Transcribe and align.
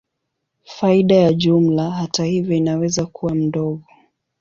Faida 0.65 1.15
ya 1.15 1.33
jumla, 1.33 1.91
hata 1.91 2.23
hivyo, 2.25 2.55
inaweza 2.55 3.05
kuwa 3.05 3.35
ndogo. 3.35 3.83